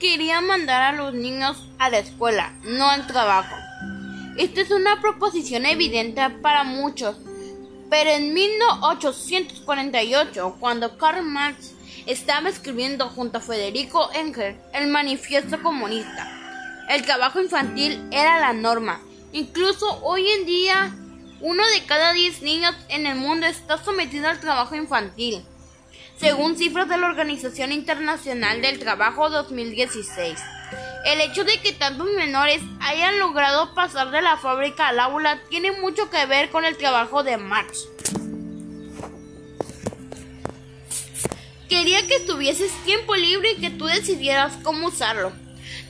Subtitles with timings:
[0.00, 3.54] era mandar a los niños a la escuela, no al trabajo.
[4.36, 7.16] Esta es una proposición evidente para muchos,
[7.90, 11.72] pero en 1848, cuando Karl Marx
[12.06, 16.30] estaba escribiendo junto a Federico Engel el manifiesto comunista,
[16.88, 19.00] el trabajo infantil era la norma.
[19.32, 20.94] Incluso hoy en día,
[21.40, 25.44] uno de cada diez niños en el mundo está sometido al trabajo infantil
[26.18, 30.38] según cifras de la Organización Internacional del Trabajo 2016.
[31.04, 35.72] El hecho de que tantos menores hayan logrado pasar de la fábrica al aula tiene
[35.72, 37.88] mucho que ver con el trabajo de Marx.
[41.68, 45.32] Quería que tuvieses tiempo libre y que tú decidieras cómo usarlo.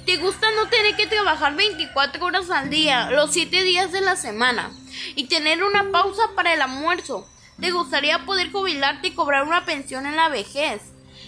[0.04, 4.16] ¿Te gusta no tener que trabajar 24 horas al día, los 7 días de la
[4.16, 4.70] semana,
[5.14, 7.28] y tener una pausa para el almuerzo?
[7.60, 10.80] ¿Te gustaría poder jubilarte y cobrar una pensión en la vejez?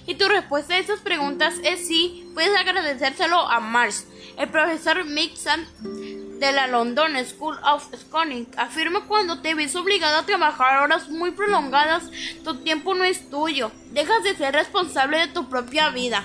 [0.06, 4.06] Y tu respuesta a esas preguntas es sí, puedes agradecérselo a Mars.
[4.39, 5.67] El profesor Mixon
[6.39, 11.33] de la London School of Economics afirma cuando te ves obligado a trabajar horas muy
[11.33, 12.05] prolongadas,
[12.45, 13.73] tu tiempo no es tuyo.
[13.91, 16.25] Dejas de ser responsable de tu propia vida.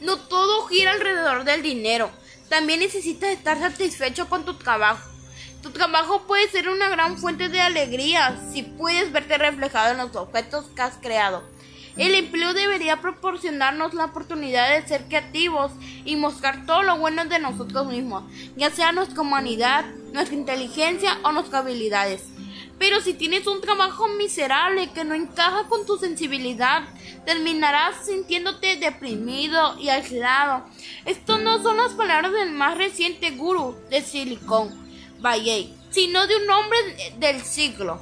[0.00, 2.10] No todo gira alrededor del dinero.
[2.48, 5.11] También necesitas estar satisfecho con tu trabajo.
[5.62, 10.16] Tu trabajo puede ser una gran fuente de alegría si puedes verte reflejado en los
[10.16, 11.44] objetos que has creado.
[11.96, 15.70] El empleo debería proporcionarnos la oportunidad de ser creativos
[16.04, 18.24] y mostrar todo lo bueno de nosotros mismos,
[18.56, 22.24] ya sea nuestra humanidad, nuestra inteligencia o nuestras habilidades.
[22.78, 26.82] Pero si tienes un trabajo miserable que no encaja con tu sensibilidad,
[27.24, 30.64] terminarás sintiéndote deprimido y aislado.
[31.04, 34.81] Estas no son las palabras del más reciente gurú de Silicon
[35.22, 36.78] Valley, sino de un hombre
[37.18, 38.00] del siglo.